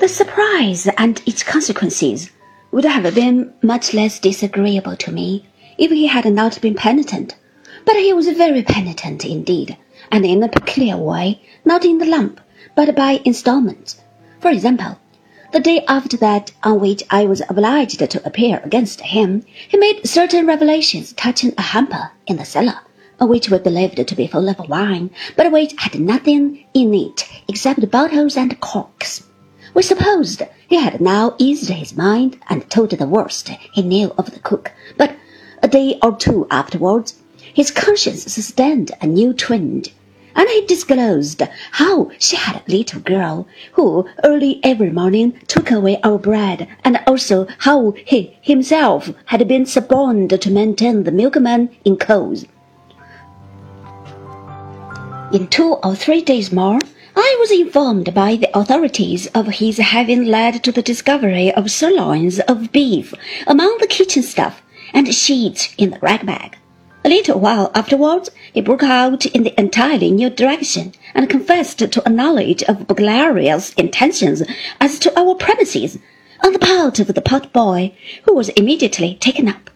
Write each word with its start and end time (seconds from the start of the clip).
The 0.00 0.08
surprise 0.08 0.88
and 0.98 1.22
its 1.24 1.44
consequences 1.44 2.30
would 2.72 2.84
have 2.84 3.14
been 3.14 3.54
much 3.62 3.94
less 3.94 4.18
disagreeable 4.18 4.96
to 4.96 5.12
me 5.12 5.46
if 5.78 5.92
he 5.92 6.08
had 6.08 6.24
not 6.32 6.60
been 6.60 6.74
penitent. 6.74 7.36
But 7.84 7.96
he 7.96 8.12
was 8.12 8.28
very 8.28 8.62
penitent 8.62 9.24
indeed, 9.24 9.76
and 10.10 10.26
in 10.26 10.42
a 10.42 10.48
peculiar 10.48 10.96
way, 10.96 11.40
not 11.64 11.84
in 11.84 11.98
the 11.98 12.06
lump, 12.06 12.40
but 12.74 12.96
by 12.96 13.20
instalments. 13.24 14.00
For 14.40 14.50
example, 14.50 14.98
the 15.52 15.60
day 15.60 15.84
after 15.86 16.16
that 16.16 16.50
on 16.64 16.80
which 16.80 17.04
I 17.08 17.24
was 17.26 17.42
obliged 17.48 18.00
to 18.10 18.26
appear 18.26 18.60
against 18.64 19.00
him, 19.00 19.44
he 19.68 19.76
made 19.76 20.06
certain 20.06 20.44
revelations 20.46 21.12
touching 21.12 21.54
a 21.56 21.62
hamper 21.62 22.10
in 22.26 22.36
the 22.36 22.44
cellar, 22.44 22.80
which 23.20 23.48
we 23.48 23.58
believed 23.58 24.06
to 24.06 24.16
be 24.16 24.26
full 24.26 24.48
of 24.48 24.68
wine, 24.68 25.10
but 25.36 25.52
which 25.52 25.74
had 25.78 26.00
nothing 26.00 26.64
in 26.74 26.92
it 26.92 27.28
except 27.48 27.90
bottles 27.92 28.36
and 28.36 28.58
corks. 28.60 29.22
We 29.74 29.82
supposed 29.82 30.42
he 30.68 30.76
had 30.76 31.00
now 31.00 31.34
eased 31.36 31.68
his 31.68 31.96
mind 31.96 32.38
and 32.48 32.70
told 32.70 32.90
the 32.90 33.06
worst 33.06 33.48
he 33.72 33.82
knew 33.82 34.14
of 34.16 34.30
the 34.32 34.40
cook, 34.40 34.72
but 34.96 35.16
a 35.62 35.68
day 35.68 35.98
or 36.00 36.16
two 36.16 36.46
afterwards, 36.50 37.14
his 37.36 37.70
conscience 37.70 38.32
sustained 38.32 38.92
a 39.02 39.06
new 39.06 39.32
twinge 39.32 39.92
and 40.36 40.48
he 40.48 40.66
disclosed 40.66 41.42
how 41.72 42.10
she 42.18 42.36
had 42.36 42.56
a 42.56 42.70
little 42.70 43.00
girl 43.00 43.46
who 43.72 44.06
early 44.24 44.60
every 44.62 44.90
morning 44.90 45.32
took 45.46 45.70
away 45.70 45.98
our 46.02 46.18
bread, 46.18 46.68
and 46.84 47.00
also 47.06 47.46
how 47.58 47.92
he 48.04 48.36
himself 48.42 49.10
had 49.26 49.46
been 49.46 49.66
suborned 49.66 50.40
to 50.40 50.50
maintain 50.50 51.04
the 51.04 51.12
milkman 51.12 51.70
in 51.84 51.96
coals. 51.96 52.46
In 55.32 55.46
two 55.48 55.74
or 55.82 55.94
three 55.94 56.20
days 56.20 56.52
more, 56.52 56.78
Was 57.40 57.50
informed 57.50 58.14
by 58.14 58.36
the 58.36 58.56
authorities 58.58 59.26
of 59.34 59.46
his 59.46 59.76
having 59.76 60.24
led 60.24 60.64
to 60.64 60.72
the 60.72 60.80
discovery 60.80 61.52
of 61.52 61.70
sirloins 61.70 62.40
of 62.40 62.72
beef 62.72 63.12
among 63.46 63.76
the 63.78 63.86
kitchen 63.86 64.22
stuff 64.22 64.62
and 64.94 65.14
sheets 65.14 65.74
in 65.76 65.90
the 65.90 65.98
rag 66.00 66.24
bag. 66.24 66.56
A 67.04 67.10
little 67.10 67.38
while 67.38 67.70
afterwards, 67.74 68.30
he 68.54 68.62
broke 68.62 68.82
out 68.82 69.26
in 69.26 69.42
the 69.42 69.60
entirely 69.60 70.10
new 70.10 70.30
direction 70.30 70.94
and 71.12 71.28
confessed 71.28 71.80
to 71.80 72.02
a 72.06 72.10
knowledge 72.10 72.62
of 72.62 72.86
burglarious 72.86 73.74
intentions 73.74 74.42
as 74.80 74.98
to 75.00 75.12
our 75.18 75.34
premises 75.34 75.98
on 76.42 76.54
the 76.54 76.58
part 76.58 76.98
of 76.98 77.08
the 77.08 77.20
pot 77.20 77.52
boy, 77.52 77.94
who 78.22 78.34
was 78.34 78.48
immediately 78.50 79.16
taken 79.16 79.48
up. 79.48 79.68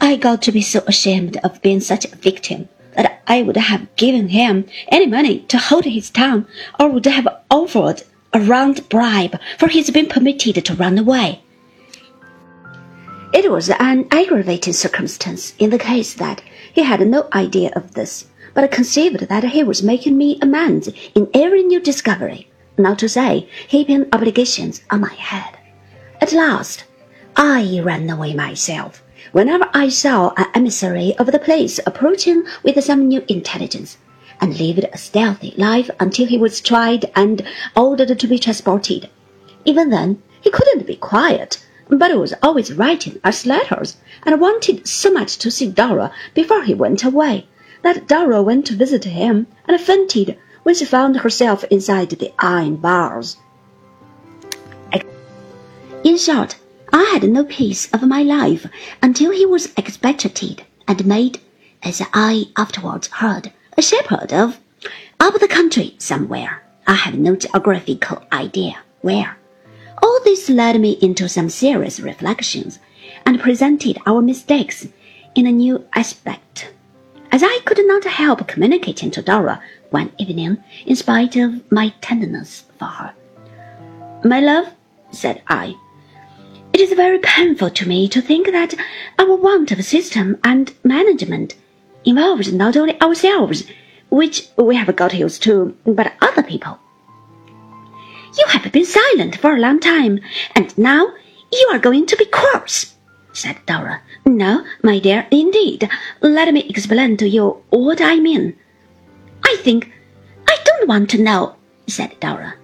I 0.00 0.16
got 0.16 0.40
to 0.42 0.52
be 0.52 0.62
so 0.62 0.82
ashamed 0.86 1.36
of 1.44 1.60
being 1.60 1.80
such 1.80 2.06
a 2.06 2.16
victim 2.16 2.70
I 3.26 3.42
would 3.42 3.56
have 3.56 3.94
given 3.96 4.28
him 4.28 4.66
any 4.88 5.06
money 5.06 5.40
to 5.48 5.58
hold 5.58 5.84
his 5.84 6.10
tongue, 6.10 6.46
or 6.78 6.88
would 6.88 7.06
have 7.06 7.28
offered 7.50 8.02
a 8.32 8.40
round 8.40 8.88
bribe 8.88 9.38
for 9.58 9.68
his 9.68 9.90
being 9.90 10.08
permitted 10.08 10.64
to 10.64 10.74
run 10.74 10.98
away. 10.98 11.40
It 13.32 13.50
was 13.50 13.70
an 13.70 14.06
aggravating 14.10 14.72
circumstance 14.72 15.54
in 15.58 15.70
the 15.70 15.78
case 15.78 16.14
that 16.14 16.42
he 16.72 16.82
had 16.82 17.06
no 17.06 17.28
idea 17.32 17.70
of 17.76 17.94
this, 17.94 18.26
but 18.52 18.70
conceived 18.70 19.28
that 19.28 19.44
he 19.44 19.62
was 19.62 19.82
making 19.82 20.16
me 20.16 20.38
amends 20.42 20.88
in 21.14 21.28
every 21.34 21.62
new 21.62 21.80
discovery, 21.80 22.48
not 22.76 22.98
to 22.98 23.08
say 23.08 23.48
heaping 23.68 24.06
obligations 24.12 24.82
on 24.90 25.00
my 25.00 25.12
head. 25.14 25.56
At 26.20 26.32
last, 26.32 26.84
I 27.36 27.80
ran 27.82 28.08
away 28.10 28.34
myself 28.34 29.03
whenever 29.32 29.68
I 29.72 29.88
saw 29.88 30.32
an 30.36 30.46
emissary 30.54 31.14
of 31.18 31.32
the 31.32 31.38
place 31.38 31.80
approaching 31.86 32.44
with 32.62 32.82
some 32.84 33.08
new 33.08 33.24
intelligence, 33.28 33.98
and 34.40 34.58
lived 34.58 34.84
a 34.92 34.98
stealthy 34.98 35.54
life 35.56 35.90
until 36.00 36.26
he 36.26 36.36
was 36.36 36.60
tried 36.60 37.10
and 37.14 37.42
ordered 37.76 38.18
to 38.18 38.26
be 38.26 38.38
transported. 38.38 39.08
Even 39.64 39.90
then, 39.90 40.22
he 40.40 40.50
couldn't 40.50 40.86
be 40.86 40.96
quiet, 40.96 41.64
but 41.88 42.18
was 42.18 42.34
always 42.42 42.72
writing 42.72 43.18
us 43.24 43.46
letters 43.46 43.96
and 44.24 44.40
wanted 44.40 44.86
so 44.86 45.10
much 45.10 45.38
to 45.38 45.50
see 45.50 45.68
Dora 45.68 46.10
before 46.34 46.64
he 46.64 46.74
went 46.74 47.04
away 47.04 47.46
that 47.82 48.08
Dora 48.08 48.42
went 48.42 48.66
to 48.66 48.74
visit 48.74 49.04
him 49.04 49.46
and 49.68 49.80
fainted 49.80 50.36
when 50.62 50.74
she 50.74 50.84
found 50.84 51.16
herself 51.16 51.64
inside 51.64 52.10
the 52.10 52.32
iron 52.38 52.76
bars. 52.76 53.36
In 56.02 56.18
short, 56.18 56.56
I 56.94 57.02
had 57.12 57.28
no 57.28 57.42
peace 57.42 57.90
of 57.92 58.06
my 58.06 58.22
life 58.22 58.68
until 59.02 59.32
he 59.32 59.44
was 59.44 59.76
expatriated 59.76 60.62
and 60.86 61.04
made, 61.04 61.40
as 61.82 62.00
I 62.12 62.44
afterwards 62.56 63.08
heard, 63.08 63.50
a 63.76 63.82
shepherd 63.82 64.32
of 64.32 64.60
up 65.18 65.34
the 65.40 65.48
country 65.48 65.96
somewhere. 65.98 66.62
I 66.86 66.94
have 66.94 67.18
no 67.18 67.34
geographical 67.34 68.22
idea 68.32 68.76
where. 69.00 69.36
All 70.00 70.20
this 70.22 70.48
led 70.48 70.80
me 70.80 70.92
into 71.02 71.28
some 71.28 71.48
serious 71.50 71.98
reflections 71.98 72.78
and 73.26 73.40
presented 73.40 73.98
our 74.06 74.22
mistakes 74.22 74.86
in 75.34 75.48
a 75.48 75.52
new 75.52 75.84
aspect. 75.96 76.70
As 77.32 77.42
I 77.42 77.58
could 77.64 77.84
not 77.88 78.04
help 78.04 78.46
communicating 78.46 79.10
to 79.10 79.20
Dora 79.22 79.60
one 79.90 80.12
evening, 80.16 80.62
in 80.86 80.94
spite 80.94 81.34
of 81.34 81.60
my 81.72 81.92
tenderness 82.00 82.62
for 82.78 82.86
her. 82.86 83.12
My 84.22 84.38
love, 84.38 84.68
said 85.10 85.42
I, 85.48 85.74
it 86.74 86.80
is 86.80 86.92
very 86.92 87.18
painful 87.18 87.70
to 87.70 87.88
me 87.88 88.08
to 88.08 88.20
think 88.20 88.50
that 88.52 88.74
our 89.18 89.36
want 89.36 89.72
of 89.72 89.82
system 89.82 90.38
and 90.44 90.74
management 90.84 91.54
involves 92.04 92.52
not 92.52 92.76
only 92.76 93.00
ourselves, 93.00 93.64
which 94.10 94.48
we 94.58 94.76
have 94.76 94.94
got 94.94 95.14
used 95.14 95.42
to, 95.44 95.74
but 95.86 96.12
other 96.20 96.42
people. 96.42 96.78
You 98.36 98.44
have 98.48 98.70
been 98.70 98.84
silent 98.84 99.36
for 99.36 99.54
a 99.54 99.60
long 99.60 99.80
time, 99.80 100.20
and 100.54 100.76
now 100.76 101.12
you 101.50 101.68
are 101.72 101.78
going 101.78 102.04
to 102.06 102.16
be 102.16 102.26
cross 102.26 102.94
said 103.34 103.56
Dora. 103.66 104.00
No, 104.24 104.64
my 104.82 104.98
dear, 105.00 105.26
indeed. 105.30 105.88
Let 106.20 106.54
me 106.54 106.60
explain 106.68 107.16
to 107.18 107.28
you 107.28 107.62
what 107.70 108.00
I 108.00 108.16
mean. 108.20 108.56
I 109.44 109.56
think 109.56 109.92
I 110.48 110.56
don't 110.64 110.88
want 110.88 111.10
to 111.10 111.22
know, 111.22 111.56
said 111.86 112.18
Dora. 112.20 112.54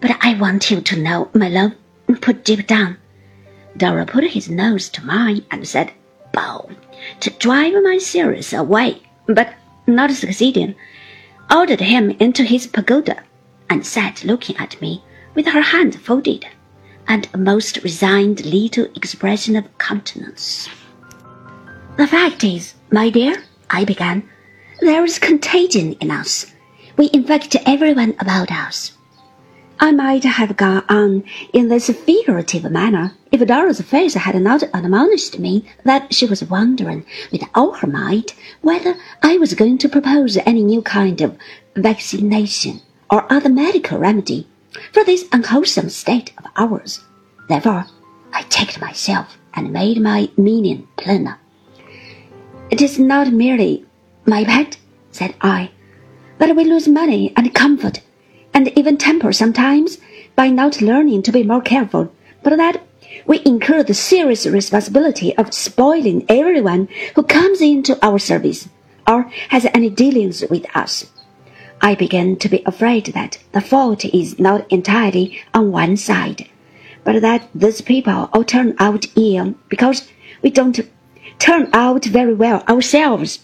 But 0.00 0.16
I 0.22 0.38
want 0.38 0.70
you 0.70 0.80
to 0.80 0.96
know, 0.96 1.28
my 1.34 1.48
love. 1.48 1.72
Put 2.20 2.44
Jip 2.44 2.66
down. 2.66 2.98
Dora 3.76 4.06
put 4.06 4.24
his 4.24 4.48
nose 4.48 4.88
to 4.90 5.04
mine 5.04 5.44
and 5.50 5.66
said, 5.66 5.92
Bow, 6.32 6.68
to 7.20 7.30
drive 7.30 7.74
my 7.82 7.98
serious 7.98 8.52
away, 8.52 9.02
but 9.26 9.54
not 9.86 10.10
succeeding, 10.10 10.74
ordered 11.54 11.80
him 11.80 12.10
into 12.20 12.44
his 12.44 12.66
pagoda, 12.66 13.22
and 13.68 13.86
sat 13.86 14.24
looking 14.24 14.56
at 14.56 14.80
me 14.80 15.02
with 15.34 15.46
her 15.46 15.62
hands 15.62 15.96
folded 15.96 16.46
and 17.08 17.28
a 17.32 17.38
most 17.38 17.82
resigned 17.82 18.44
little 18.44 18.86
expression 18.94 19.56
of 19.56 19.78
countenance. 19.78 20.68
The 21.96 22.06
fact 22.06 22.44
is, 22.44 22.74
my 22.90 23.10
dear, 23.10 23.42
I 23.70 23.84
began, 23.84 24.28
there 24.80 25.04
is 25.04 25.18
contagion 25.18 25.92
in 25.94 26.10
us. 26.10 26.46
We 26.96 27.10
infect 27.12 27.56
everyone 27.66 28.14
about 28.18 28.50
us. 28.50 28.92
I 29.80 29.92
might 29.92 30.24
have 30.24 30.56
gone 30.56 30.84
on 30.88 31.24
in 31.52 31.68
this 31.68 31.88
figurative 31.90 32.70
manner 32.70 33.14
if 33.30 33.46
Dora's 33.46 33.80
face 33.80 34.14
had 34.14 34.40
not 34.40 34.62
admonished 34.74 35.38
me 35.38 35.64
that 35.84 36.14
she 36.14 36.26
was 36.26 36.44
wondering 36.44 37.04
with 37.30 37.42
all 37.54 37.72
her 37.74 37.86
might 37.86 38.34
whether 38.60 38.94
I 39.22 39.38
was 39.38 39.54
going 39.54 39.78
to 39.78 39.88
propose 39.88 40.36
any 40.38 40.62
new 40.62 40.82
kind 40.82 41.20
of 41.20 41.36
vaccination 41.74 42.80
or 43.10 43.30
other 43.32 43.48
medical 43.48 43.98
remedy 43.98 44.46
for 44.92 45.04
this 45.04 45.24
unwholesome 45.32 45.90
state 45.90 46.32
of 46.38 46.46
ours. 46.56 47.04
Therefore, 47.48 47.86
I 48.32 48.42
checked 48.42 48.80
myself 48.80 49.36
and 49.54 49.72
made 49.72 50.00
my 50.00 50.30
meaning 50.36 50.88
plainer. 50.96 51.38
It 52.70 52.80
is 52.80 52.98
not 52.98 53.32
merely, 53.32 53.84
my 54.24 54.44
pet, 54.44 54.78
said 55.10 55.34
I, 55.40 55.70
that 56.38 56.56
we 56.56 56.64
lose 56.64 56.88
money 56.88 57.32
and 57.36 57.54
comfort, 57.54 58.00
and 58.54 58.76
even 58.76 58.96
temper 58.96 59.32
sometimes 59.32 59.98
by 60.36 60.48
not 60.48 60.80
learning 60.80 61.22
to 61.22 61.32
be 61.32 61.42
more 61.42 61.60
careful, 61.60 62.12
but 62.42 62.56
that 62.56 62.82
we 63.26 63.42
incur 63.44 63.82
the 63.82 63.94
serious 63.94 64.46
responsibility 64.46 65.36
of 65.36 65.54
spoiling 65.54 66.24
everyone 66.28 66.88
who 67.14 67.22
comes 67.22 67.60
into 67.60 67.98
our 68.04 68.18
service 68.18 68.68
or 69.06 69.22
has 69.48 69.66
any 69.74 69.90
dealings 69.90 70.44
with 70.48 70.64
us. 70.74 71.10
I 71.80 71.94
begin 71.94 72.36
to 72.36 72.48
be 72.48 72.62
afraid 72.64 73.06
that 73.06 73.38
the 73.52 73.60
fault 73.60 74.04
is 74.04 74.38
not 74.38 74.70
entirely 74.70 75.40
on 75.52 75.72
one 75.72 75.96
side, 75.96 76.48
but 77.04 77.20
that 77.22 77.48
these 77.54 77.80
people 77.80 78.30
all 78.32 78.44
turn 78.44 78.76
out 78.78 79.06
ill 79.16 79.54
because 79.68 80.08
we 80.42 80.50
don't 80.50 80.78
turn 81.38 81.68
out 81.72 82.04
very 82.04 82.34
well 82.34 82.62
ourselves. 82.68 83.40